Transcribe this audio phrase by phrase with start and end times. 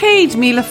[0.00, 0.64] Céad Míle.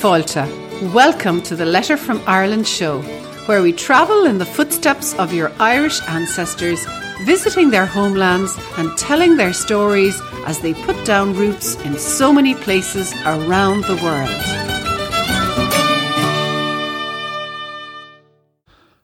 [0.94, 3.02] Welcome to the Letter from Ireland show,
[3.46, 6.86] where we travel in the footsteps of your Irish ancestors,
[7.22, 12.54] visiting their homelands and telling their stories as they put down roots in so many
[12.54, 14.44] places around the world.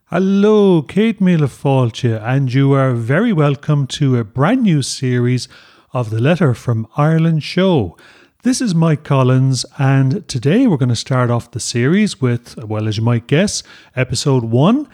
[0.07, 5.47] Hello, Céad Míle Fáilte, and you are very welcome to a brand new series
[5.93, 7.95] of the Letter from Ireland show.
[8.41, 12.87] This is Mike Collins, and today we're going to start off the series with, well,
[12.87, 13.63] as you might guess,
[13.97, 14.87] episode one.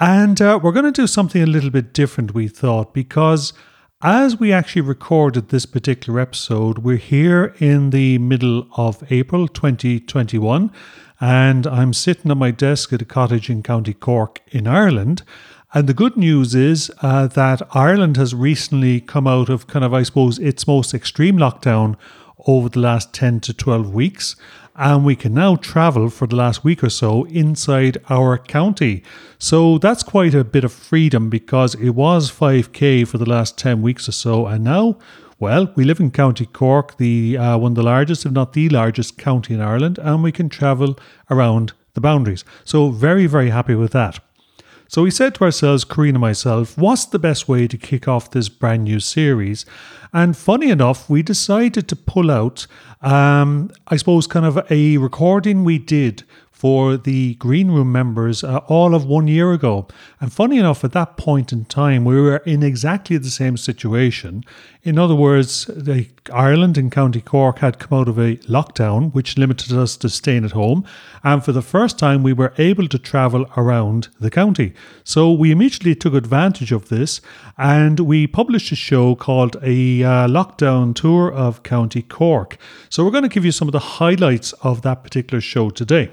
[0.00, 3.52] And uh, we're going to do something a little bit different, we thought, because
[4.00, 10.72] as we actually recorded this particular episode, we're here in the middle of April 2021,
[11.20, 15.22] and I'm sitting at my desk at a cottage in County Cork in Ireland.
[15.74, 19.92] And the good news is uh, that Ireland has recently come out of kind of,
[19.92, 21.96] I suppose, its most extreme lockdown
[22.46, 24.36] over the last 10 to 12 weeks.
[24.78, 29.02] And we can now travel for the last week or so inside our county.
[29.38, 33.80] So that's quite a bit of freedom because it was 5k for the last 10
[33.80, 34.46] weeks or so.
[34.46, 34.98] And now,
[35.38, 38.68] well, we live in County Cork, the uh, one of the largest, if not the
[38.68, 40.98] largest county in Ireland, and we can travel
[41.30, 42.44] around the boundaries.
[42.64, 44.20] So very, very happy with that.
[44.88, 48.30] So we said to ourselves, Karina and myself, what's the best way to kick off
[48.30, 49.66] this brand new series?
[50.16, 52.66] And funny enough, we decided to pull out,
[53.02, 56.24] um, I suppose, kind of a recording we did
[56.66, 59.86] for the Green Room members uh, all of one year ago.
[60.20, 64.42] And funny enough, at that point in time, we were in exactly the same situation.
[64.82, 69.38] In other words, the, Ireland and County Cork had come out of a lockdown, which
[69.38, 70.84] limited us to staying at home.
[71.22, 74.74] And for the first time, we were able to travel around the county.
[75.04, 77.20] So we immediately took advantage of this
[77.56, 82.56] and we published a show called a uh, lockdown tour of County Cork.
[82.88, 86.10] So we're going to give you some of the highlights of that particular show today.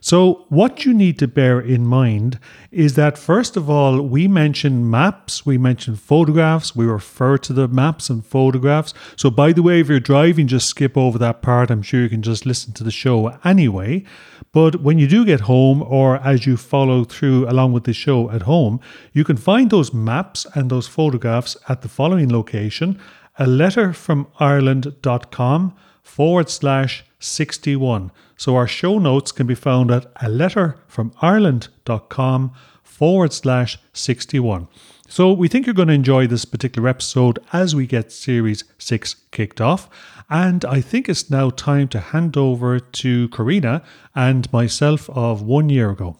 [0.00, 2.38] So, what you need to bear in mind
[2.70, 7.68] is that, first of all, we mention maps, we mention photographs, we refer to the
[7.68, 8.94] maps and photographs.
[9.16, 11.70] So, by the way, if you're driving, just skip over that part.
[11.70, 14.04] I'm sure you can just listen to the show anyway.
[14.52, 18.30] But when you do get home, or as you follow through along with the show
[18.30, 18.80] at home,
[19.12, 22.98] you can find those maps and those photographs at the following location
[23.38, 28.10] a letter from Ireland.com forward slash 61.
[28.36, 32.52] So our show notes can be found at a letter from Ireland.com
[32.82, 34.68] forward slash 61.
[35.08, 39.16] So we think you're going to enjoy this particular episode as we get series 6
[39.30, 39.88] kicked off.
[40.28, 43.82] And I think it's now time to hand over to Karina
[44.14, 46.18] and myself of one year ago.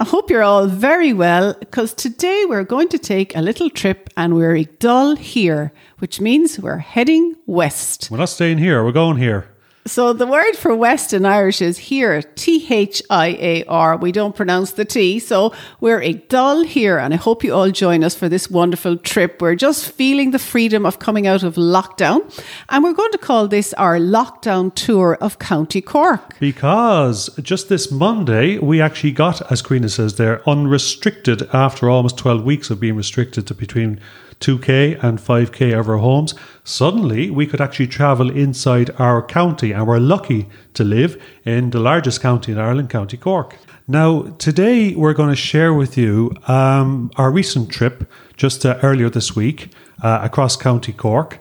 [0.00, 4.08] I hope you're all very well because today we're going to take a little trip
[4.16, 8.08] and we're Ag Dul here, which means we're heading west.
[8.10, 9.50] We're not staying here, we're going here.
[9.90, 13.96] So the word for west in Irish is here, T H I A R.
[13.96, 15.18] We don't pronounce the T.
[15.18, 18.98] So we're a Dul here, and I hope you all join us for this wonderful
[18.98, 19.42] trip.
[19.42, 22.20] We're just feeling the freedom of coming out of lockdown,
[22.68, 26.38] and we're going to call this our lockdown tour of County Cork.
[26.38, 32.44] Because just this Monday, we actually got, as Karina says there, unrestricted after almost 12
[32.44, 33.98] weeks of being restricted to between
[34.40, 36.34] 2k and 5k of our homes,
[36.64, 41.80] suddenly we could actually travel inside our county and we're lucky to live in the
[41.80, 43.56] largest county in Ireland, County Cork.
[43.86, 49.10] Now, today we're going to share with you um, our recent trip just uh, earlier
[49.10, 51.40] this week uh, across County Cork.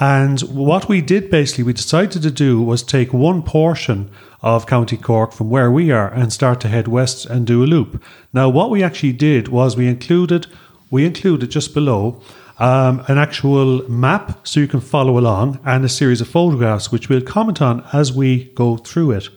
[0.00, 4.10] And what we did basically, we decided to do was take one portion
[4.42, 7.66] of County Cork from where we are and start to head west and do a
[7.66, 8.02] loop.
[8.32, 10.46] Now, what we actually did was we included
[10.92, 12.20] we included just below
[12.58, 17.08] um, an actual map so you can follow along and a series of photographs which
[17.08, 19.28] we'll comment on as we go through it.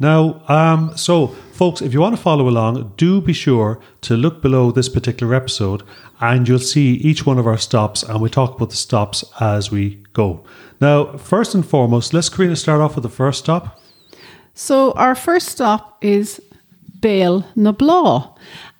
[0.00, 4.42] Now, um, so folks, if you want to follow along, do be sure to look
[4.42, 5.82] below this particular episode
[6.20, 9.70] and you'll see each one of our stops and we talk about the stops as
[9.70, 10.42] we go.
[10.80, 13.78] Now, first and foremost, let's Karina start off with the first stop.
[14.54, 16.40] So our first stop is
[17.00, 18.33] Béal na Bláth.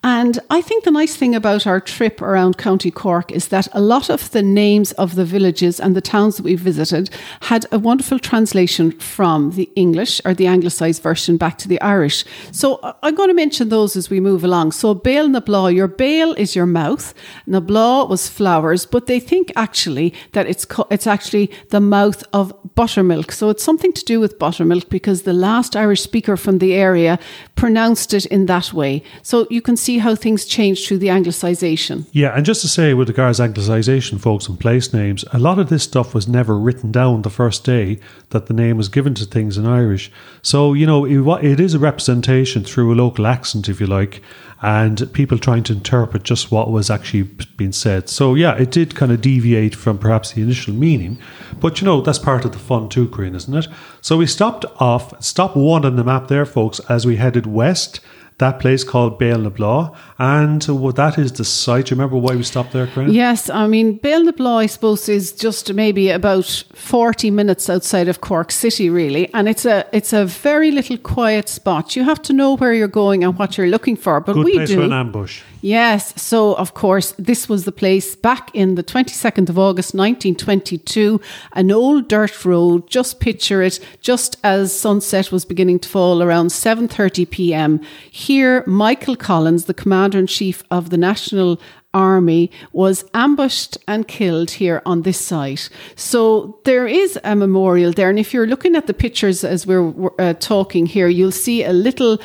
[0.04, 3.80] And I think the nice thing about our trip around County Cork is that a
[3.80, 7.08] lot of the names of the villages and the towns that we visited
[7.40, 12.26] had a wonderful translation from the English or the anglicised version back to the Irish.
[12.52, 14.72] So uh, I'm going to mention those as we move along.
[14.72, 17.14] So Béal na Bláth, your Béal is your mouth.
[17.46, 22.22] Na Bláth was flowers, but they think actually that it's co- it's actually the mouth
[22.34, 23.32] of buttermilk.
[23.32, 27.18] So it's something to do with buttermilk because the last Irish speaker from the area
[27.56, 29.02] pronounced it in that way.
[29.22, 32.06] So you can see see how things changed through the anglicisation.
[32.12, 35.58] Yeah, and just to say, with regards to anglicisation, folks, and place names, a lot
[35.58, 37.98] of this stuff was never written down the first day
[38.30, 40.10] that the name was given to things in Irish.
[40.42, 44.20] So, you know, it, it is a representation through a local accent, if you like,
[44.62, 47.22] and people trying to interpret just what was actually
[47.56, 48.08] being said.
[48.08, 51.18] So, yeah, it did kind of deviate from perhaps the initial meaning,
[51.60, 53.68] but you know, that's part of the fun too, Karina, isn't it?
[54.00, 58.00] So, we stopped off, stop one on the map there, folks, as we headed west
[58.38, 59.94] that place called Béal na Bláth.
[60.18, 61.86] And what that is the site.
[61.86, 63.12] Do you remember why we stopped there, Karina?
[63.12, 68.08] Yes, I mean, Béal na Bláth, I suppose, is just maybe about 40 minutes outside
[68.08, 69.32] of Cork City, really.
[69.34, 71.94] And it's a it's a very little quiet spot.
[71.96, 74.20] You have to know where you're going and what you're looking for.
[74.20, 74.76] But Good we place do.
[74.76, 75.42] for an ambush.
[75.64, 76.12] Yes.
[76.20, 81.18] So, of course, this was the place back in the 22nd of August 1922,
[81.54, 82.86] an old dirt road.
[82.86, 87.80] Just picture it, just as sunset was beginning to fall around 7:30 p.m.
[88.10, 91.58] Here, Michael Collins, the commander in chief of the National
[91.94, 95.70] Army was ambushed and killed here on this site.
[95.94, 98.10] So there is a memorial there.
[98.10, 101.72] And if you're looking at the pictures as we're uh, talking here, you'll see a
[101.72, 102.18] little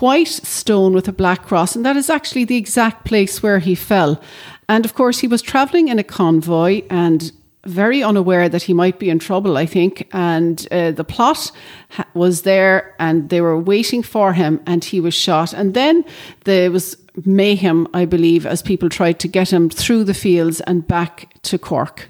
[0.00, 3.74] white stone with a black cross, and that is actually the exact place where he
[3.74, 4.20] fell.
[4.68, 7.32] And of course, he was traveling in a convoy and
[7.66, 10.08] very unaware that he might be in trouble, I think.
[10.12, 11.50] And uh, the plot
[11.90, 15.52] ha- was there, and they were waiting for him, and he was shot.
[15.52, 16.04] And then
[16.44, 20.86] there was mayhem, I believe, as people tried to get him through the fields and
[20.86, 22.08] back to Cork.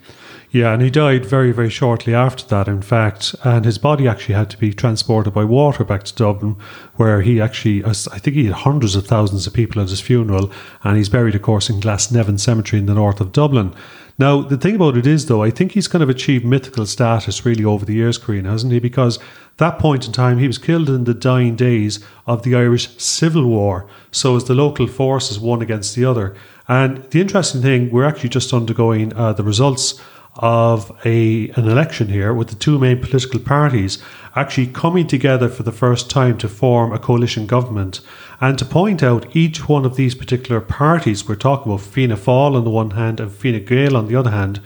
[0.54, 3.34] Yeah, and he died very, very shortly after that, in fact.
[3.42, 6.54] And his body actually had to be transported by water back to Dublin,
[6.94, 10.52] where he actually, I think he had hundreds of thousands of people at his funeral.
[10.84, 13.74] And he's buried, of course, in Glasnevin Cemetery in the north of Dublin.
[14.16, 17.44] Now, the thing about it is, though, I think he's kind of achieved mythical status
[17.44, 18.78] really over the years, Karina, hasn't he?
[18.78, 19.18] Because
[19.56, 21.98] that point in time, he was killed in the dying days
[22.28, 23.88] of the Irish Civil War.
[24.12, 26.36] So as the local forces one against the other.
[26.68, 30.00] And the interesting thing, we're actually just undergoing uh, the results
[30.36, 34.02] of a an election here with the two main political parties
[34.34, 38.00] actually coming together for the first time to form a coalition government
[38.40, 42.56] and to point out each one of these particular parties we're talking about Fianna Fáil
[42.56, 44.60] on the one hand and Fine Gael on the other hand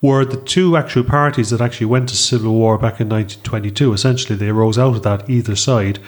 [0.00, 4.36] were the two actual parties that actually went to civil war back in 1922 essentially
[4.36, 6.00] they rose out of that either side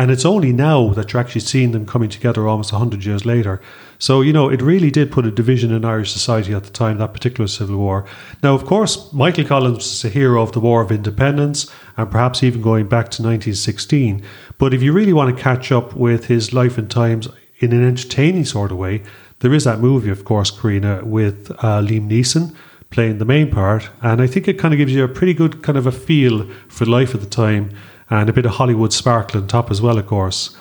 [0.00, 3.60] and it's only now that you're actually seeing them coming together almost 100 years later.
[3.98, 6.96] So, you know, it really did put a division in Irish society at the time,
[6.96, 8.06] that particular Civil War.
[8.42, 12.42] Now, of course, Michael Collins is a hero of the War of Independence and perhaps
[12.42, 14.24] even going back to 1916.
[14.56, 17.86] But if you really want to catch up with his life and times in an
[17.86, 19.02] entertaining sort of way,
[19.40, 22.56] there is that movie, of course, Karina, with uh, Liam Neeson
[22.88, 23.90] playing the main part.
[24.00, 26.50] And I think it kind of gives you a pretty good kind of a feel
[26.68, 27.70] for life at the time
[28.10, 30.56] and a bit of Hollywood sparkle on top as well, of course.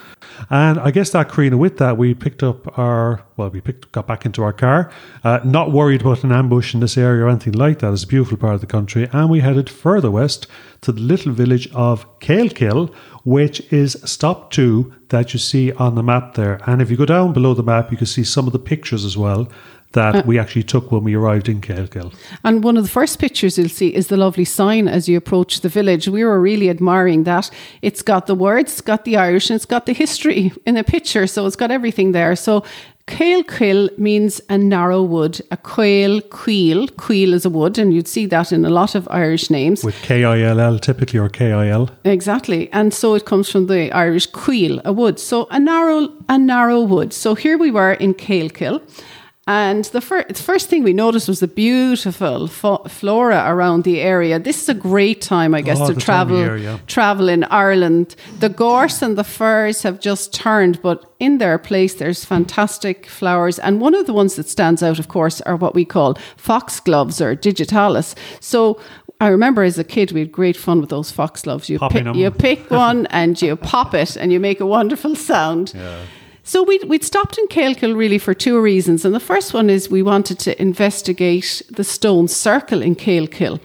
[0.50, 4.07] And I guess that, Karina, with that, we picked up our, well, we picked, got
[4.07, 4.92] back into our car,
[5.24, 7.92] uh, not worried about an ambush in this area or anything like that.
[7.92, 9.10] It's a beautiful part of the country.
[9.12, 10.48] And we headed further west
[10.81, 12.94] to the little village of Kealkill,
[13.25, 16.60] which is stop two that you see on the map there.
[16.66, 19.04] And if you go down below the map, you can see some of the pictures
[19.04, 19.50] as well
[19.94, 22.13] that uh, we actually took when we arrived in Kealkill.
[22.44, 25.62] And one of the first pictures you'll see is the lovely sign as you approach
[25.62, 26.07] the village.
[26.07, 27.50] We were really admiring that.
[27.81, 30.83] It's got the words, it's got the Irish, and it's got the history in a
[30.83, 32.36] picture, so it's got everything there.
[32.36, 32.63] So
[33.07, 35.41] Kealkill means a narrow wood.
[35.50, 36.88] A quail, queel.
[36.89, 39.83] Queel is a wood, and you'd see that in a lot of Irish names.
[39.83, 41.89] With K I L L typically, or K I L.
[42.03, 42.69] Exactly.
[42.71, 45.17] And so it comes from the Irish queel, a wood.
[45.17, 47.12] So a narrow, a narrow wood.
[47.12, 48.81] So here we were in Kealkill.
[49.51, 54.38] And the, fir- first thing we noticed was the beautiful fo- flora around the area.
[54.38, 56.77] This is a great time, I guess, Oh, to the time of travel year, yeah.
[56.86, 58.15] travel in Ireland.
[58.39, 63.58] The gorse and the firs have just turned, but in their place, there's fantastic flowers.
[63.58, 67.20] And one of the ones that stands out, of course, are what we call foxgloves
[67.20, 68.13] or digitalis.
[68.39, 68.79] So
[69.20, 71.70] I remember as a kid, we had great fun with those foxgloves.
[71.70, 75.74] You Popping you pick one and you pop it, and you make a wonderful sound.
[76.50, 79.06] So we'd, we'd stopped in Kealkill really for two reasons.
[79.06, 83.60] And the first one is we wanted to investigate the stone circle in Kealkill.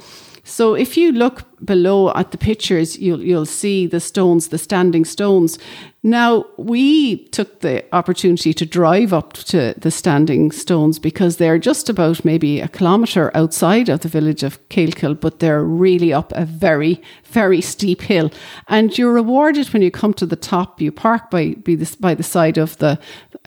[0.45, 5.05] So if you look below at the pictures, you'll, you'll see the stones, the standing
[5.05, 5.59] stones.
[6.07, 11.89] Now, we took the opportunity to drive up to the standing stones because they're just
[11.89, 16.45] about maybe a kilometre outside of the village of Kealkill, but they're really up a
[16.45, 18.31] very, very steep hill.
[18.69, 20.79] And you're rewarded when you come to the top.
[20.79, 22.99] You park by, by, the, by the side of the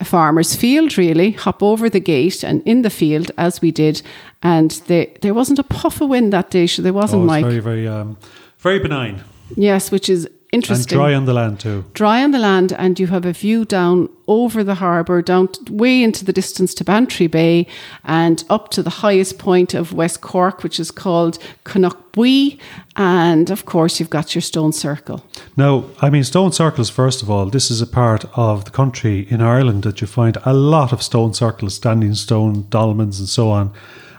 [0.02, 4.02] farmer's field, really, hop over the gate and in the field, as we did.
[4.42, 7.44] And they, there wasn't a puff of wind that day, so there wasn't, Oh, Mike.
[7.44, 8.18] very, very, um, Um,
[8.58, 9.22] very benign.
[9.56, 10.98] Yes, which is interesting.
[10.98, 11.84] And dry on the land too.
[11.94, 15.72] Dry on the land, and you have a view down over the harbour, down t-
[15.72, 17.66] way into the distance to Bantry Bay,
[18.04, 22.58] and up to the highest point of West Cork, which is called Knockbui.
[22.96, 25.24] And of course, you've got your stone circle.
[25.56, 29.26] Now, I mean, stone circles, first of all, this is a part of the country
[29.30, 33.50] in Ireland that you find a lot of stone circles, standing stone, dolmens, and so
[33.50, 33.72] on.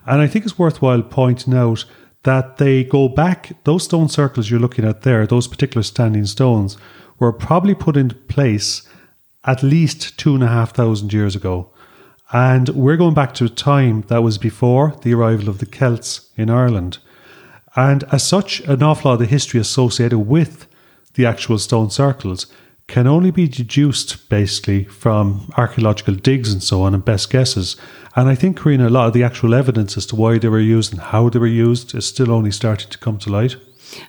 [0.05, 1.85] And I think it's worthwhile pointing out
[2.23, 6.77] that they go back, those stone circles you're looking at there, those particular standing stones,
[7.17, 8.87] were probably put into place
[9.45, 11.71] at least two and a half thousand years ago.
[12.31, 16.29] And we're going back to a time that was before the arrival of the Celts
[16.35, 16.99] in Ireland.
[17.75, 20.67] And as such, an awful lot of the history associated with
[21.13, 22.47] the actual stone circles
[22.87, 27.77] can only be deduced basically from archaeological digs and so on and best guesses.
[28.19, 30.59] And I think, Karina, a lot of the actual evidence as to why they were
[30.59, 33.55] used and how they were used is still only starting to come to light.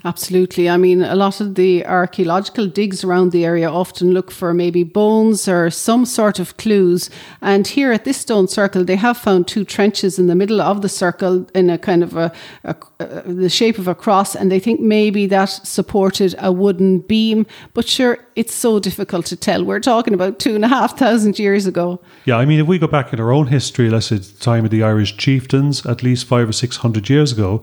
[0.05, 0.69] Absolutely.
[0.69, 4.83] I mean, a lot of the archaeological digs around the area often look for maybe
[4.83, 7.11] bones or some sort of clues.
[7.41, 10.83] And here at this stone circle, they have found two trenches in the middle of
[10.83, 12.33] the circle in a kind of a,
[12.65, 14.35] a, a the shape of a cross.
[14.35, 17.47] And they think maybe that supported a wooden beam.
[17.75, 19.65] But sure, it's so difficult to tell.
[19.65, 22.01] We're talking about two and a half thousand years ago.
[22.25, 24.65] Yeah, I mean, if we go back in our own history, let's say the time
[24.65, 27.63] of the Irish chieftains, at least five or six hundred years ago,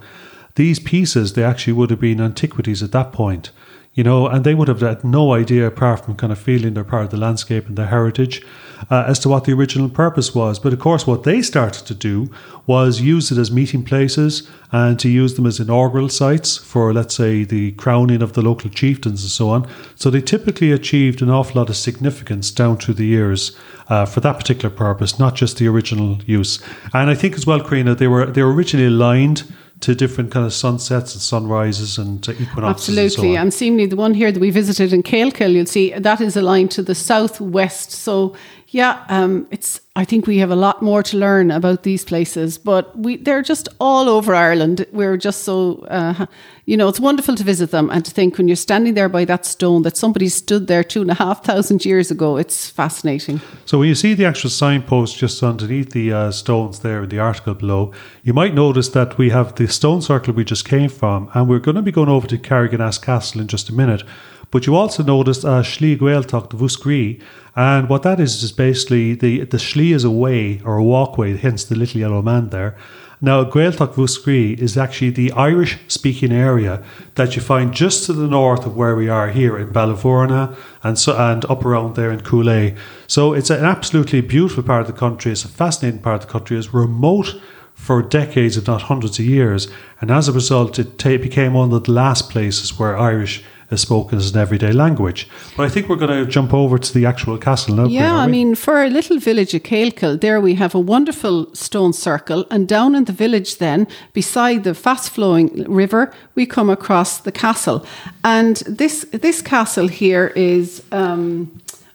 [0.57, 3.51] these pieces, they actually would have been antiquities at that point,
[3.93, 6.83] you know, and they would have had no idea, apart from kind of feeling they're
[6.83, 8.45] part of the landscape and their heritage,
[8.91, 10.59] uh, as to what the original purpose was.
[10.59, 12.29] But of course, what they started to do
[12.65, 17.15] was use it as meeting places and to use them as inaugural sites for, let's
[17.15, 19.67] say, the crowning of the local chieftains and so on.
[19.95, 23.57] So they typically achieved an awful lot of significance down through the years.
[23.89, 26.61] Uh, for that particular purpose, not just the original use,
[26.93, 29.43] and I think as well, Karina, they were they were originally aligned
[29.81, 32.97] to different kind of sunsets and sunrises and equinoxes.
[32.97, 35.93] Absolutely, and, so and seemingly the one here that we visited in Kealkill, you'll see
[35.93, 37.91] that is aligned to the southwest.
[37.91, 38.35] So
[38.69, 39.79] yeah, um, it's.
[39.95, 43.41] I think we have a lot more to learn about these places, but we they're
[43.41, 44.85] just all over Ireland.
[44.91, 46.25] We're just so, uh,
[46.65, 49.25] you know, it's wonderful to visit them and to think when you're standing there by
[49.25, 52.35] that stone that somebody stood there two and a half thousand years ago.
[52.35, 53.39] It's fascinating.
[53.65, 57.19] So when you see the actual signpost just underneath the uh, stones there in the
[57.19, 61.31] article below, you might notice that we have the stone circle we just came from,
[61.33, 64.03] and we're going to be going over to Carriganass Castle in just a minute.
[64.49, 67.21] But you also notice uh, Slí Gaeltacht Mhúscraí,
[67.55, 71.35] and what that is is basically the the Slí is a way or a walkway,
[71.37, 72.77] hence the little yellow man there.
[73.19, 76.83] Now, Gaeltacht Mhúscraí is actually the Irish speaking area
[77.15, 80.99] that you find just to the north of where we are here in Ballyvourney and
[80.99, 82.77] so and up around there in Coolea.
[83.07, 85.31] So it's an absolutely beautiful part of the country.
[85.31, 86.57] It's a fascinating part of the country.
[86.57, 87.41] It's remote
[87.73, 89.67] for decades, if not hundreds of years,
[89.99, 93.81] and as a result, it ta- became one of the last places where Irish is
[93.81, 95.27] spoken as an everyday language.
[95.55, 97.85] But I think we're going to jump over to the actual castle now.
[97.85, 101.93] Yeah, I mean, for a little village of Kealkill, there we have a wonderful stone
[101.93, 107.31] circle, and down in the village, then beside the fast-flowing river, we come across the
[107.31, 107.85] castle,
[108.23, 111.51] and this this castle here is um,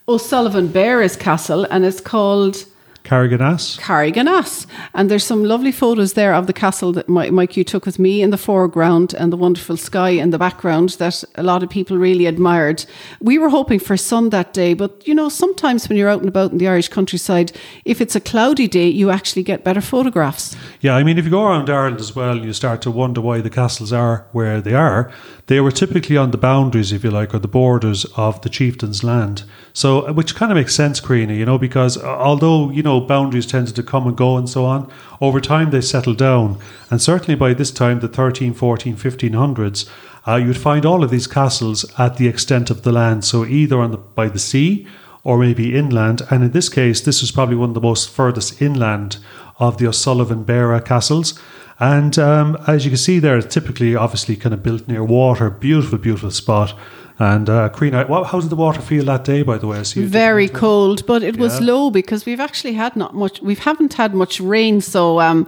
[0.09, 2.65] O'Sullivan Beare's castle, and it's called.
[3.05, 3.79] Carriganass.
[3.79, 4.67] Carriganass.
[4.95, 7.99] And there's some lovely photos there of the castle that Mi- Mike you took with
[7.99, 11.71] me in the foreground and the wonderful sky in the background that a lot of
[11.71, 12.85] people really admired.
[13.21, 16.29] We were hoping for sun that day, but you know, sometimes when you're out and
[16.29, 17.53] about in the Irish countryside,
[17.85, 20.57] if it's a cloudy day, you actually get better photographs.
[20.81, 23.41] Yeah, I mean, if you go around Ireland as well, you start to wonder why
[23.41, 25.13] the castles are where they are.
[25.47, 29.03] They were typically on the boundaries, if you like, or the borders of the chieftain's
[29.03, 29.45] land.
[29.73, 32.92] So, uh, which kind of makes sense, Karina, you know, because uh, although, you know,
[33.01, 36.59] boundaries tended to come and go and so on, over time they settled down.
[36.91, 39.89] And certainly by this time, the 13, 14, 1500s,
[40.27, 43.25] uh, you'd find all of these castles at the extent of the land.
[43.25, 44.87] So, either on the, by the sea
[45.25, 46.23] or maybe inland.
[46.31, 49.19] And in this case, this was probably one of the most furthest inland
[49.59, 51.39] of the O'Sullivan Beara castles.
[51.79, 55.51] And um, as you can see there, typically, obviously, kind of built near water.
[55.51, 56.75] Beautiful, beautiful spot.
[57.19, 59.43] And uh, Karina, how did the water feel that day?
[59.43, 61.67] By the way, I see Very cold, but it was Yeah.
[61.67, 63.41] low because we've actually had not much.
[63.43, 65.47] We haven't had much rain, so um,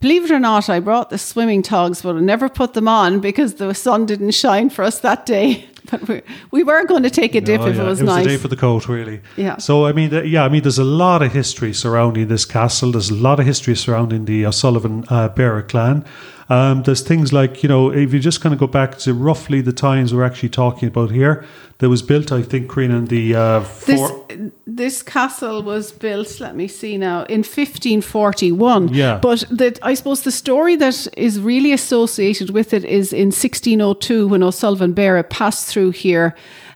[0.00, 3.20] believe it or not, I brought the swimming togs, but I never put them on
[3.20, 5.64] because the sun didn't shine for us that day.
[5.88, 8.14] But we, we were going to take a dip if yeah, it was it was
[8.16, 8.24] nice.
[8.24, 9.20] the day for the coat, really.
[9.36, 9.58] Yeah.
[9.58, 12.90] So I mean, yeah, I mean, there's a lot of history surrounding this castle.
[12.90, 16.04] There's a lot of history surrounding the O'Sullivan uh, Bearer clan.
[16.48, 19.60] Um, there's things like, you know, if you just kind of go back to roughly
[19.60, 21.44] the times we're actually talking about here,
[21.78, 24.26] that was built, I think, Queen in the uh, This, four,
[24.66, 28.94] this castle was built, let me see now, in 1541.
[28.94, 29.18] Yeah.
[29.18, 34.28] But the, I suppose the story that is really associated with it is in 1602
[34.28, 36.34] when O'Sullivan Barrett passed through here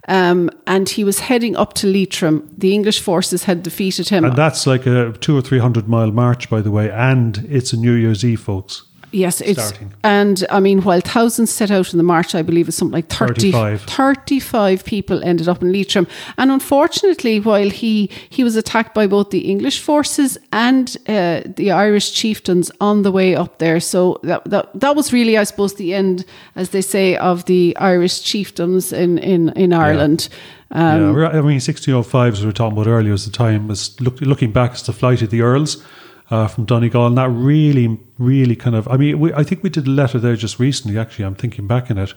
[0.09, 2.53] um, and he was heading up to Leitrim.
[2.59, 4.25] The English forces had defeated him.
[4.25, 7.73] and that's like a two or three hundred mile march, by the way, and it's
[7.73, 8.83] a New Year's Eve, folks.
[9.13, 9.93] Yes, it's starting.
[10.05, 13.09] and I mean, while thousands set out in the march, I believe it's something like
[13.09, 13.83] 30, 35.
[13.83, 16.07] 35 people ended up in Leitrim.
[16.39, 21.73] And unfortunately, while he he was attacked by both the English forces and uh, the
[21.73, 25.75] Irish chieftains on the way up there, so that, that that was really, I suppose,
[25.75, 26.25] the end,
[26.55, 30.29] as they say, of the Irish chieftains in in in Ireland.
[30.73, 34.01] Um, yeah, I mean, 1605, as we were talking about earlier, was the time, was
[34.01, 35.83] look, looking back, it's the flight of the Earls
[36.31, 37.07] uh, from Donegal.
[37.07, 40.19] And that really, really kind of, I mean, we, I think we did a letter
[40.19, 42.15] there just recently, actually, I'm thinking back in it,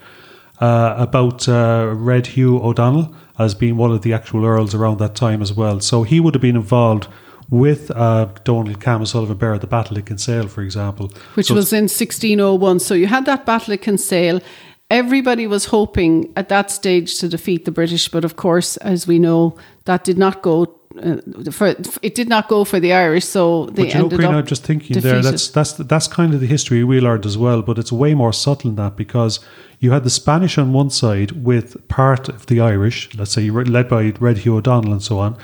[0.61, 5.15] uh, about uh, Red Hugh O'Donnell as being one of the actual Earls around that
[5.15, 5.79] time as well.
[5.79, 7.07] So he would have been involved
[7.49, 11.11] with uh, Donal Cam O'Sullivan Beare at the Battle of Kinsale, for example.
[11.33, 12.79] which So was in 1601.
[12.79, 14.41] So you had that battle of Kinsale.
[14.89, 19.17] Everybody was hoping at that stage to defeat the British, but of course, as we
[19.17, 20.79] know, that did not go.
[21.01, 21.67] Uh, for
[22.01, 24.45] it did not go for the Irish, so they But you know, ended up I'm
[24.45, 25.21] just thinking there.
[25.21, 28.31] That's that's that's kind of the history we learned as well, but it's way more
[28.31, 29.39] subtle than that because
[29.79, 33.89] you had the Spanish on one side with part of the Irish, let's say led
[33.89, 35.35] by Red Hugh O'Donnell and so on,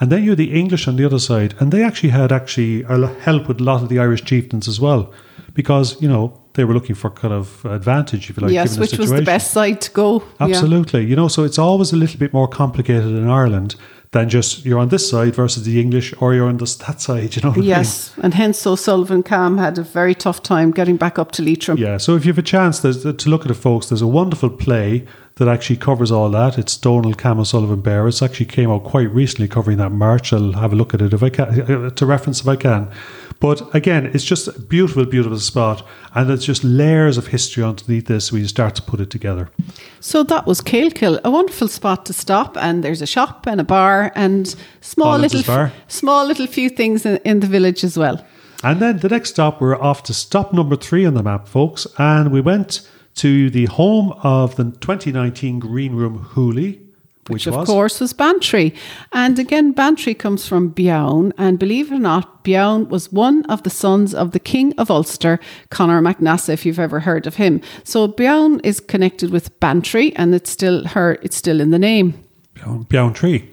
[0.00, 2.82] and then you had the English on the other side, and they actually had actually
[2.82, 5.10] help with a lot of the Irish chieftains as well,
[5.54, 8.52] because you know they were looking for kind of advantage, if you like.
[8.52, 10.22] yes, which was the best side to go.
[10.40, 10.48] Yeah.
[10.48, 11.06] Absolutely.
[11.06, 13.76] You know, so it's always a little bit more complicated in Ireland
[14.12, 17.36] than just you're on this side versus the English or you're on this that side,
[17.36, 17.68] you know what I mean?
[17.68, 21.78] Yes, and hence O'Sullivan Cam had a very tough time getting back up to Leitrim.
[21.78, 22.90] Yeah, so if you have a chance to
[23.28, 25.06] look at it, folks, there's a wonderful play
[25.40, 26.58] that actually covers all that.
[26.58, 28.06] It's Donal Cam O'Sullivan Beare.
[28.06, 30.34] It's actually came out quite recently covering that march.
[30.34, 32.90] I'll have a look at it if I can, uh, to reference if I can.
[33.40, 35.82] But again, it's just a beautiful, beautiful spot,
[36.14, 39.48] and it's just layers of history underneath this when you start to put it together.
[40.00, 43.64] So that was Kill, a wonderful spot to stop, and there's a shop and a
[43.64, 45.72] bar and small Collins' little, bar.
[45.88, 48.22] small little few things in, in the village as well.
[48.62, 51.86] And then the next stop, we're off to stop number three on the map, folks,
[51.96, 52.86] and we went
[53.16, 56.80] to the home of the 2019 Green Room Hooley,
[57.26, 58.74] which, which of was course was Bantry.
[59.12, 63.62] And again, Bantry comes from Biown, and believe it or not, Biown was one of
[63.62, 65.38] the sons of the King of Ulster,
[65.70, 67.60] Conor Mac Nessa, if you've ever heard of him.
[67.84, 71.18] So Biown is connected with Bantry, and it's still her.
[71.22, 72.14] It's still in the name.
[72.56, 73.50] Biown Tree.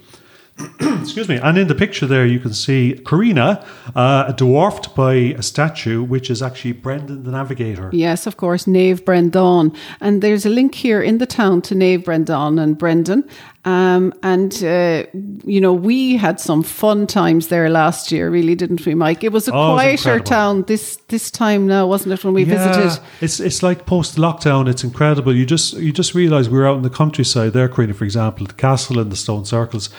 [0.80, 1.36] Excuse me.
[1.36, 6.30] And in the picture there, you can see Karina, uh, dwarfed by a statue, which
[6.30, 7.90] is actually Brendan the Navigator.
[7.92, 9.72] Yes, of course, Naomh Brendan.
[10.00, 13.28] And there's a link here in the town to Naomh Brendan and Brendan.
[13.64, 15.04] Um, and, uh,
[15.44, 19.22] you know, we had some fun times there last year, really, didn't we, Mike?
[19.22, 22.34] It was a Oh, it was quieter town this this time now, wasn't it, when
[22.34, 23.02] we Yeah, visited?
[23.20, 24.68] It's it's like post lockdown.
[24.68, 25.34] It's incredible.
[25.34, 28.46] You just you just realize we were out in the countryside there, Karina, for example,
[28.46, 29.90] the castle and the stone circles.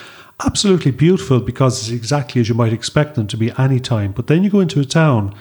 [0.45, 4.13] Absolutely beautiful because it's exactly as you might expect them to be any time.
[4.13, 5.35] But then you go into a town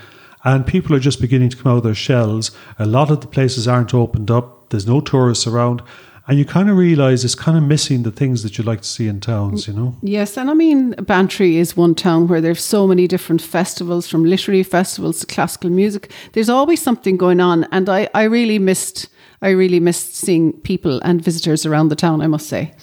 [0.44, 2.50] and people are just beginning to come out of their shells.
[2.78, 4.70] A lot of the places aren't opened up.
[4.70, 5.82] There's no tourists around.
[6.26, 8.87] And you kind of realize it's kind of missing the things that you like to
[8.87, 9.96] see in towns, you know?
[10.02, 14.24] Yes, and I mean, Bantry is one town where there's so many different festivals, from
[14.24, 16.12] literary festivals to classical music.
[16.34, 19.08] There's always something going on, and I, I really missed,
[19.40, 22.20] I really missed seeing people and visitors around the town.
[22.20, 22.74] I must say.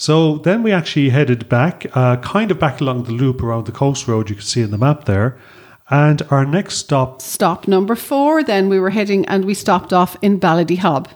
[0.00, 3.72] So then we actually headed back, uh, kind of back along the loop around the
[3.72, 5.36] coast road you can see in the map there.
[5.90, 8.44] And our next stop, Stop number four.
[8.44, 11.06] Then we were heading, and we stopped off in Ballydehob,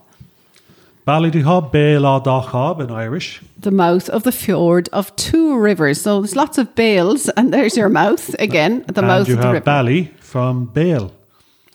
[1.07, 3.41] Ballydehob, Bailadahob in Irish.
[3.59, 6.01] the mouth of the fjord of two rivers.
[6.01, 9.41] So there's lots of bales, and there's your mouth again, the and mouth you of
[9.41, 9.65] the have river.
[9.65, 11.13] Bally from Bale.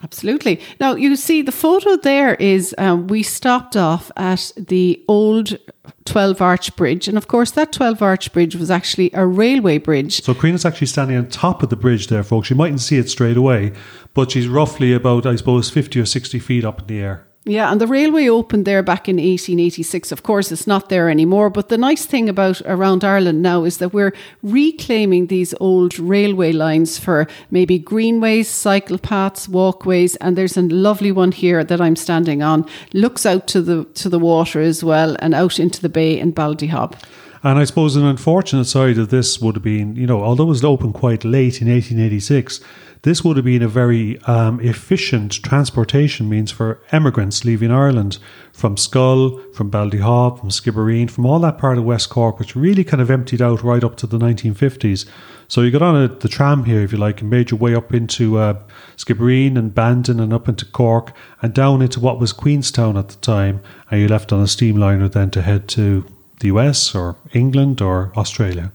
[0.07, 0.61] Absolutely.
[0.79, 5.57] Now, you see, the photo there is um, we stopped off at the old
[6.05, 7.09] 12 Arch Bridge.
[7.09, 10.23] And of course, that 12 Arch Bridge was actually a railway bridge.
[10.23, 12.49] So Queen is actually standing on top of the bridge there, folks.
[12.49, 13.73] You mightn't see it straight away,
[14.13, 17.27] but she's roughly about, I suppose, 50 or 60 feet up in the air.
[17.47, 20.11] Yeah, and the railway opened there back in 1886.
[20.11, 21.49] Of course, it's not there anymore.
[21.49, 26.51] But the nice thing about around Ireland now is that we're reclaiming these old railway
[26.51, 30.17] lines for maybe greenways, cycle paths, walkways.
[30.17, 32.65] And there's a lovely one here that I'm standing on.
[32.93, 36.33] Looks out to the to the water as well and out into the bay in
[36.33, 37.01] Ballydehob.
[37.43, 40.47] And I suppose an unfortunate side of this would have been, you know, although it
[40.47, 42.59] was open quite late in 1886,
[43.07, 48.17] this would have been a very um, efficient transportation means for emigrants leaving Ireland
[48.51, 52.83] from Schull, from Ballyhob, from Skibbereen, from all that part of West Cork, which really
[52.83, 55.05] kind of emptied out right up to the 1950s.
[55.47, 57.73] So you got on a, the tram here, if you like, and made your way
[57.75, 58.61] up into uh,
[58.97, 63.17] Skibbereen and Bandon and up into Cork and down into what was Queenstown at the
[63.17, 63.61] time.
[63.89, 66.05] And you left on a steamliner then to head to
[66.39, 68.71] the US or England or Australia.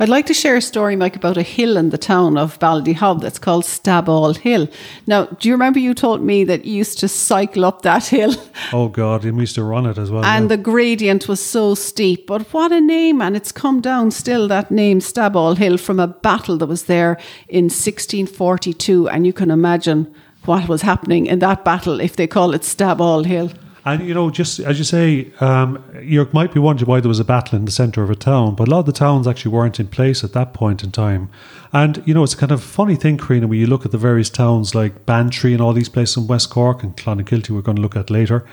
[0.00, 3.20] I'd like to share a story, Mike, about a hill in the town of Ballyhob
[3.20, 4.68] that's called Staball Hill.
[5.06, 8.34] Now, do you remember you told me that you used to cycle up that hill?
[8.72, 10.24] Oh, God, and we used to run it as well.
[10.24, 10.56] And yeah.
[10.56, 12.26] the gradient was so steep.
[12.26, 16.06] But what a name, and it's come down still, that name, Staball Hill, from a
[16.06, 19.08] battle that was there in 1642.
[19.08, 20.12] And you can imagine
[20.44, 23.50] what was happening in that battle if they call it Staball Hill.
[23.84, 27.18] And you know, just as you say, um, you might be wondering why there was
[27.18, 29.52] a battle in the centre of a town, but a lot of the towns actually
[29.52, 31.30] weren't in place at that point in time.
[31.72, 33.98] And you know, it's a kind of funny thing, Karina, when you look at the
[33.98, 37.76] various towns like Bantry and all these places in West Cork and Clonakilty, we're going
[37.76, 38.46] to look at later.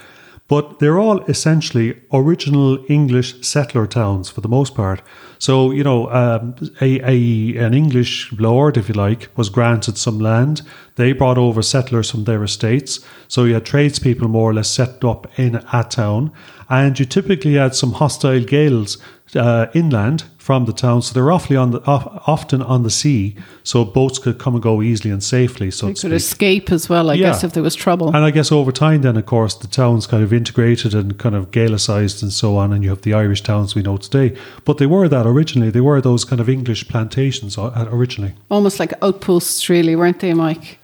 [0.49, 5.03] But they're all essentially original English settler towns for the most part.
[5.37, 10.17] So, you know, um, a, a, an English lord, if you like, was granted some
[10.17, 10.63] land.
[10.95, 12.99] They brought over settlers from their estates.
[13.27, 16.31] So you had tradespeople more or less set up in a town.
[16.67, 18.97] And you typically had some hostile Gaels
[19.35, 23.85] uh, inland from the town, so they're awfully on the often on the sea, so
[23.85, 25.69] boats could come and go easily and safely.
[25.69, 27.27] So they could escape as well, I yeah.
[27.27, 28.07] guess, if there was trouble.
[28.07, 31.35] And I guess over time, then of course, the towns kind of integrated and kind
[31.35, 34.35] of Gaelicized and so on, and you have the Irish towns we know today.
[34.65, 38.93] But they were that originally; they were those kind of English plantations originally, almost like
[39.03, 40.79] outposts, really, weren't they, Mike?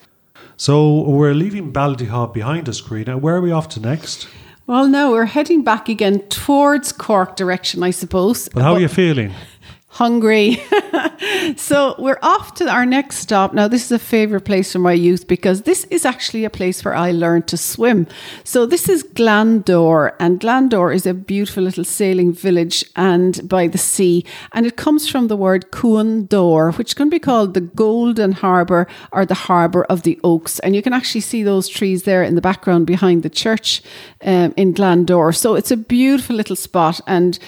[0.57, 3.17] So we're leaving Ballyhob behind us, Karina.
[3.17, 4.27] Where are we off to next?
[4.67, 8.49] Well, now we're heading back again towards Cork direction, I suppose.
[8.49, 9.31] But how but, are you feeling?
[9.95, 10.61] Hungry.
[11.55, 13.53] so we're off to our next stop.
[13.53, 16.83] Now, this is a favorite place for my youth because this is actually a place
[16.83, 18.05] where I learned to swim.
[18.43, 23.77] So this is Glandore, and Glandore is a beautiful little sailing village and by the
[23.77, 28.33] sea, and it comes from the word Cuan Dor, which can be called the Golden
[28.33, 30.59] Harbour or the Harbour of the Oaks.
[30.59, 33.81] And you can actually see those trees there in the background behind the church
[34.25, 35.33] um, in Glandore.
[35.33, 37.39] So it's a beautiful little spot, and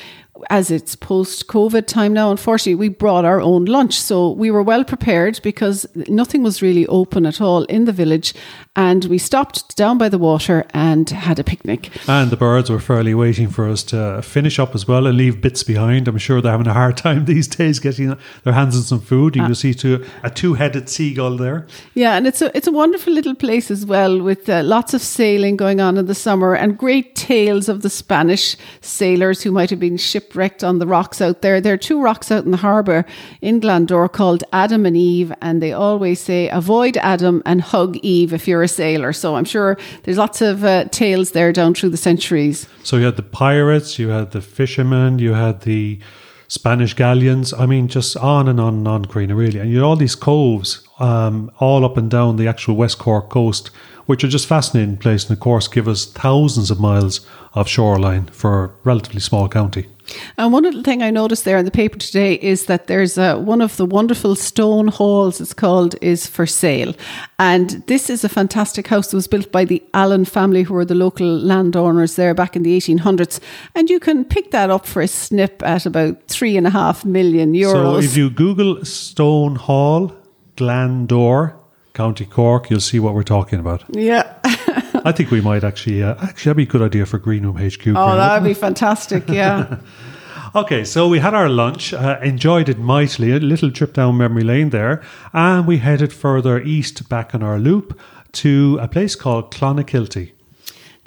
[0.50, 4.00] as it's post COVID time now, unfortunately, we brought our own lunch.
[4.00, 8.34] So we were well prepared because nothing was really open at all in the village.
[8.78, 11.90] And we stopped down by the water and had a picnic.
[12.08, 15.42] And the birds were fairly waiting for us to finish up as well and leave
[15.42, 16.08] bits behind.
[16.08, 19.36] I'm sure they're having a hard time these days getting their hands on some food.
[19.36, 21.66] You uh, can see to a two headed seagull there.
[21.96, 25.02] Yeah, and it's a, it's a wonderful little place as well with uh, lots of
[25.02, 29.72] sailing going on in the summer and great tales of the Spanish sailors who might
[29.72, 31.60] have been shipwrecked on the rocks out there.
[31.60, 33.06] There are two rocks out in the harbour
[33.42, 38.34] in Glandore called Adam and Eve, and they always say avoid Adam and hug Eve
[38.34, 39.14] if you're a sailor.
[39.14, 42.68] So I'm sure there's lots of uh, tales there down through the centuries.
[42.84, 46.00] So you had the pirates, you had the fishermen, you had the
[46.48, 47.54] Spanish galleons.
[47.54, 49.60] I mean, just on and on and on, Karina, really.
[49.60, 53.30] And you had all these coves um, all up and down the actual West Cork
[53.30, 53.68] coast,
[54.06, 58.26] which are just fascinating place and of course give us thousands of miles of shoreline
[58.28, 59.88] for a relatively small county.
[60.38, 63.38] And one little thing I noticed there in the paper today is that there's a,
[63.38, 66.94] one of the wonderful stone halls, it's called, is for sale.
[67.40, 70.86] And this is a fantastic house that was built by the Allen family, who were
[70.86, 73.40] the local landowners there back in the 1800s.
[73.76, 77.06] And you can pick that up for a snip at about three and a half
[77.06, 77.72] million euros.
[77.72, 80.12] So if you Google Stone Hall,
[80.56, 81.56] Glandore,
[81.94, 83.84] County Cork, you'll see what we're talking about.
[83.90, 84.37] Yeah.
[85.08, 87.88] I think we might actually, uh, actually, that'd be a good idea for Greenroom HQ.
[87.88, 89.24] Oh, that would be fantastic.
[89.38, 89.78] Yeah.
[90.56, 94.44] okay, so we had our lunch, uh, enjoyed it mightily, a little trip down memory
[94.44, 95.02] lane there,
[95.34, 97.98] and we headed further east back on our loop
[98.34, 100.32] to a place called Clonakilty.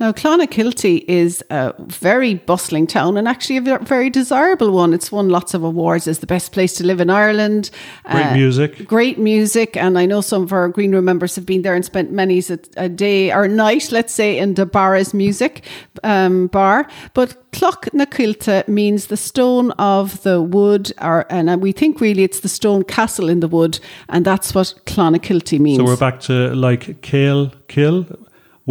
[0.00, 4.94] Now, Clonakilty is a very bustling town and actually a very desirable one.
[4.94, 7.70] It's won lots of awards as the best place to live in Ireland.
[8.10, 8.88] Great uh, music.
[8.88, 9.76] Great music.
[9.76, 12.38] And I know some of our Green Room members have been there and spent many
[12.38, 15.66] a, a day or night, let's say, in De Barra's music
[16.02, 16.88] um, bar.
[17.12, 22.48] But Clonakilty means the stone of the wood, or, and we think really it's the
[22.48, 25.76] stone castle in the wood, and that's what Clonakilty means.
[25.76, 28.06] So we're back to like Kale, Kill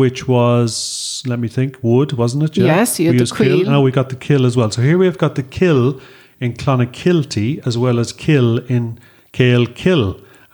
[0.01, 0.73] which was,
[1.31, 2.53] let me think, wood, wasn't it?
[2.57, 2.65] Yeah?
[2.75, 3.59] Yes, you had we the kill.
[3.73, 4.71] Now we got the kill as well.
[4.75, 5.85] So here we've got the kill
[6.39, 8.83] in Clonakilty as well as kill in
[9.37, 10.09] Kale Kill.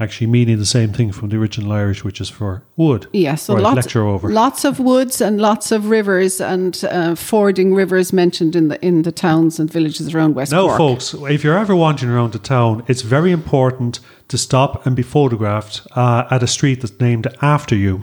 [0.05, 3.01] actually meaning the same thing from the original Irish, which is for wood.
[3.13, 4.25] Yes, so Right, lots, lecture over.
[4.43, 8.95] lots of woods and lots of rivers and uh, fording rivers mentioned in the in
[9.03, 10.77] the towns and villages around West Now, Cork.
[10.77, 11.05] folks,
[11.37, 13.93] if you're ever wandering around the town, it's very important
[14.31, 18.01] to stop and be photographed uh, at a street that's named after you.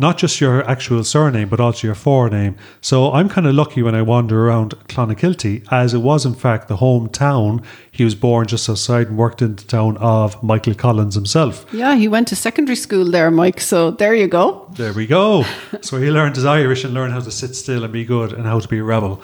[0.00, 2.56] Not just your actual surname, but also your forename.
[2.80, 6.68] So I'm kind of lucky when I wander around Clonakilty, as it was in fact
[6.68, 7.64] the hometown.
[7.90, 11.66] He was born just outside and worked in the town of Michael Collins himself.
[11.72, 13.60] Yeah, he went to secondary school there, Mike.
[13.60, 14.68] So there you go.
[14.76, 15.44] There we go.
[15.80, 18.46] so he learned his Irish and learned how to sit still and be good and
[18.46, 19.20] how to be a rebel.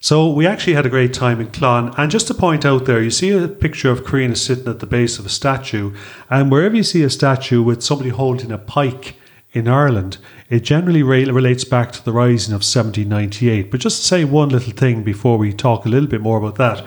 [0.00, 1.94] So we actually had a great time in Clon.
[1.96, 4.86] And just to point out there, you see a picture of Karina sitting at the
[4.86, 5.94] base of a statue.
[6.28, 9.16] And wherever you see a statue with somebody holding a pike
[9.54, 10.18] in Ireland,
[10.50, 13.70] it generally re- relates back to the rising of 1798.
[13.70, 16.56] But just to say one little thing before we talk a little bit more about
[16.56, 16.84] that.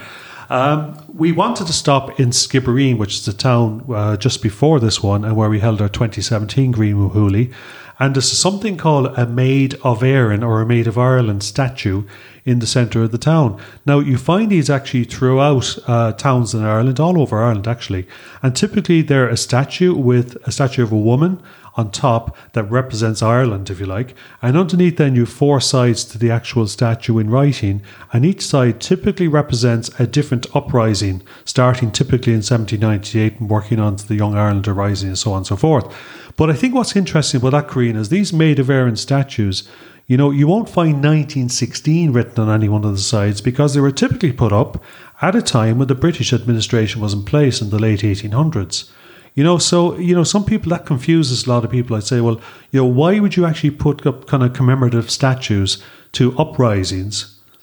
[0.50, 5.02] Um, we wanted to stop in Skibbereen, which is the town uh, just before this
[5.02, 7.52] one, and where we held our 2017 Green Room Hooley.
[8.00, 12.04] And there's something called a Maid of Erin or a Maid of Ireland statue
[12.46, 13.60] in the centre of the town.
[13.86, 18.08] Now, you find these actually throughout uh, towns in Ireland, all over Ireland actually.
[18.44, 21.42] And typically they're a statue with a statue of a woman
[21.78, 24.16] on top that represents Ireland, if you like.
[24.42, 28.42] And underneath, then, you have four sides to the actual statue in writing, and each
[28.42, 34.16] side typically represents a different uprising, starting typically in 1798 and working on to the
[34.16, 35.96] Young Ireland Rising and so on and so forth.
[36.36, 39.68] But I think what's interesting about that, Karina, is these Maid of Erin statues.
[40.08, 43.82] You know, you won't find 1916 written on any one of the sides because they
[43.82, 44.82] were typically put up
[45.22, 48.90] at a time when the British administration was in place in the late 1800s.
[49.38, 51.96] You know, so you know, some people that confuses a lot of people.
[51.96, 55.78] I'd say, well, you know, why would you actually put up kind of commemorative statues
[56.14, 57.16] to uprisings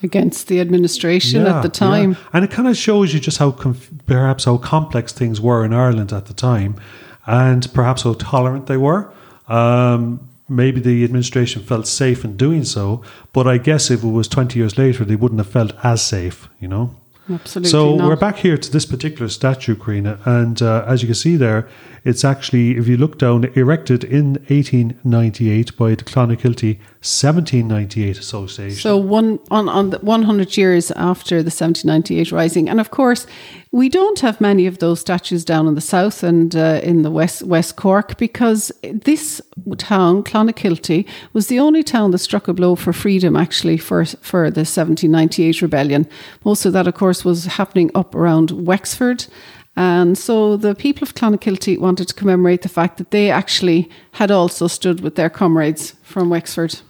[0.02, 2.10] Against the administration Yeah, at the time.
[2.12, 2.18] yeah.
[2.32, 5.72] and it kind of shows you just how conf- perhaps how complex things were in
[5.72, 6.72] Ireland at the time,
[7.26, 9.10] and perhaps how tolerant they were.
[9.48, 14.28] Um, maybe the administration felt safe in doing so, but I guess if it was
[14.28, 16.48] twenty years later, they wouldn't have felt as safe.
[16.60, 16.94] You know.
[17.30, 18.08] Absolutely So not.
[18.08, 21.68] we're back here to this particular statue, Karina, and uh, as you can see there,
[22.04, 28.78] it's actually, if you look down, erected in 1898 by the Clonakilty 1798 Association.
[28.78, 33.26] So one on on the 100 years after the 1798 rising, and of course,
[33.72, 37.10] we don't have many of those statues down in the south and uh, in the
[37.10, 39.40] west West Cork because this
[39.78, 44.50] town, Clonakilty, was the only town that struck a blow for freedom actually for for
[44.50, 46.06] the 1798 rebellion.
[46.44, 49.26] Most of that, of course, was happening up around Wexford.
[49.76, 54.30] And so the people of Clonakilty wanted to commemorate the fact that they actually had
[54.30, 56.80] also stood with their comrades from Wexford.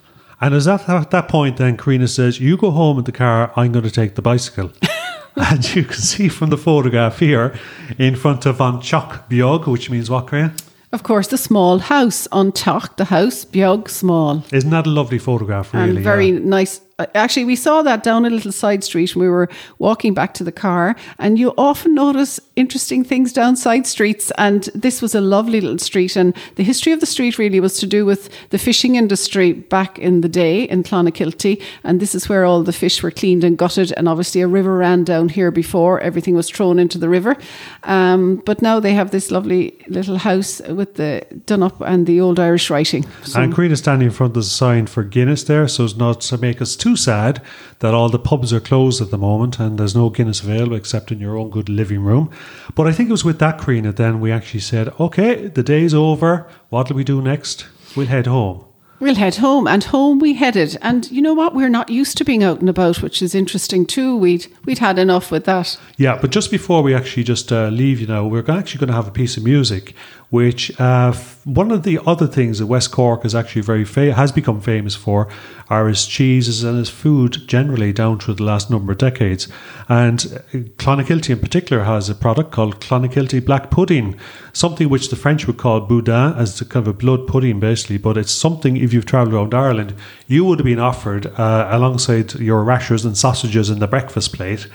[0.41, 3.53] And is that at that point then Karina says, You go home in the car,
[3.57, 4.71] I'm going to take the bicycle.
[5.37, 7.59] and you can see from the photograph here
[7.99, 10.55] in front of An Choc Biog, which means what, Karina?
[10.93, 14.45] Of course, the small house on top, the house, Biog Small.
[14.53, 15.91] Isn't that a lovely photograph, really?
[15.91, 16.39] and very yeah.
[16.39, 16.81] nice.
[17.15, 20.45] Actually, we saw that down a little side street and we were walking back to
[20.45, 20.95] the car.
[21.19, 24.31] And you often notice interesting things down side streets.
[24.39, 26.15] And this was a lovely little street.
[26.15, 29.99] And the history of the street really was to do with the fishing industry back
[29.99, 31.61] in the day in Clonakilty.
[31.83, 33.93] And this is where all the fish were cleaned and gutted.
[33.97, 37.37] And obviously, a river ran down here before everything was thrown into the river.
[37.83, 42.21] Um, but now they have this lovely little house with the done up and the
[42.21, 43.05] old Irish writing.
[43.25, 46.21] So- And Karina's standing in front of the sign for Guinness there, so as not
[46.23, 47.41] to make us too sad
[47.79, 51.11] that all the pubs are closed at the moment and there's no Guinness available except
[51.11, 52.31] in your own good living room.
[52.75, 55.95] But I think it was with that Karina then we actually said, okay, the day's
[55.95, 56.47] over.
[56.69, 57.67] What'll we do next?
[57.97, 58.67] We'll head home.
[59.01, 60.79] We'll head home, and home we headed.
[60.81, 61.55] And you know what?
[61.55, 64.17] We're not used to being out and about, which is interesting too.
[64.17, 65.77] We'd we'd had enough with that.
[65.97, 68.95] Yeah, but just before we actually just uh, leave, you know, we're actually going to
[68.95, 69.95] have a piece of music,
[70.35, 71.13] which uh,
[71.45, 74.97] one of the other things that West Cork is actually very fa- has become famous
[74.97, 75.29] for
[75.71, 79.47] are his cheeses and his food generally down through the last number of decades.
[79.89, 84.19] And uh, Clonakilty in particular has a product called Clonakilty Black Pudding,
[84.53, 87.99] something which the French would call boudin, as a kind of a blood pudding basically.
[87.99, 89.95] But it's something if you've travelled around Ireland,
[90.27, 94.67] you would have been offered uh, alongside your rashers and sausages in the breakfast plate.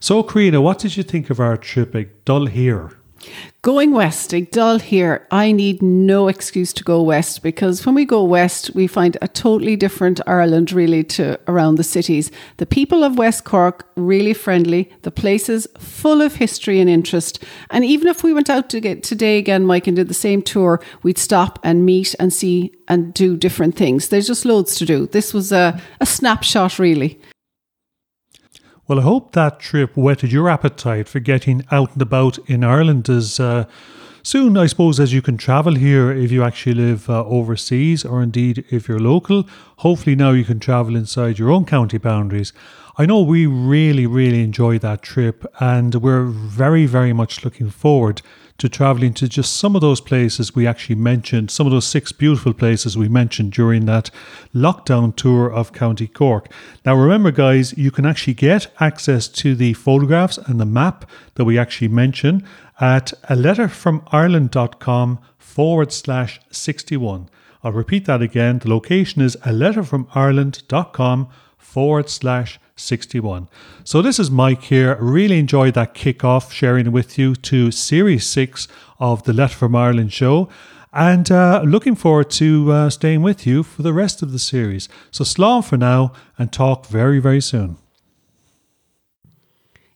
[0.00, 2.96] So, Karina, what did you think of our trip at Dull here?
[3.62, 8.22] Going west, Igdal here, I need no excuse to go west because when we go
[8.22, 12.30] west, we find a totally different Ireland really to around the cities.
[12.58, 17.42] The people of West Cork really friendly, the places full of history and interest.
[17.70, 20.42] And even if we went out to get today again, Mike, and did the same
[20.42, 24.08] tour, we'd stop and meet and see and do different things.
[24.08, 25.06] There's just loads to do.
[25.06, 27.18] This was a, a snapshot, really.
[28.88, 33.08] Well, I hope that trip whetted your appetite for getting out and about in Ireland
[33.08, 33.64] as uh,
[34.22, 38.22] soon, I suppose, as you can travel here if you actually live uh, overseas or
[38.22, 42.52] indeed if you're local, hopefully now you can travel inside your own county boundaries.
[42.96, 48.22] I know we really, really enjoyed that trip, and we're very, very much looking forward
[48.58, 52.12] to traveling to just some of those places we actually mentioned, some of those six
[52.12, 54.10] beautiful places we mentioned during that
[54.54, 56.50] lockdown tour of County Cork.
[56.84, 61.44] Now, remember, guys, you can actually get access to the photographs and the map that
[61.44, 62.44] we actually mentioned
[62.80, 67.28] at a letterfromireland.com forward slash 61.
[67.62, 68.58] I'll repeat that again.
[68.58, 73.48] The location is a letterfromireland.com forward slash 61.
[73.84, 74.96] So this is Mike here.
[75.00, 80.12] Really enjoyed that kickoff sharing with you to Series 6 of the Letter from Ireland
[80.12, 80.48] show.
[80.92, 84.88] And uh, looking forward to uh, staying with you for the rest of the series.
[85.10, 87.76] So, slán for now and talk very, very soon.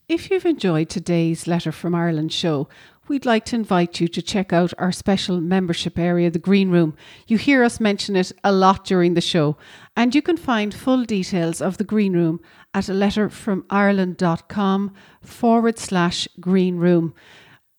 [0.09, 2.69] If you've enjoyed today's Letter from Ireland show,
[3.11, 6.95] we'd like to invite you to check out our special membership area, the Green Room.
[7.27, 9.57] You hear us mention it a lot during the show,
[9.97, 12.41] and you can find full details of the Green Room
[12.73, 17.13] at a letterfromireland.com forward slash green room.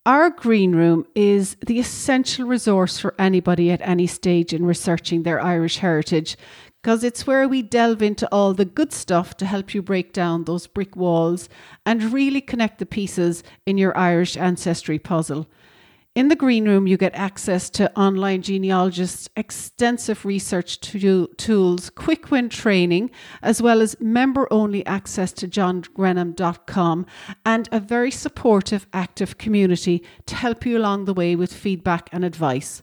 [0.04, 5.40] Our green room is the essential resource for anybody at any stage in researching their
[5.40, 6.36] Irish heritage
[6.82, 10.42] because it's where we delve into all the good stuff to help you break down
[10.42, 11.48] those brick walls
[11.86, 15.46] and really connect the pieces in your Irish ancestry puzzle.
[16.14, 22.30] In the green room, you get access to online genealogists, extensive research to tools, quick
[22.30, 27.06] win training, as well as member only access to johngrenham.com
[27.46, 32.26] and a very supportive, active community to help you along the way with feedback and
[32.26, 32.82] advice.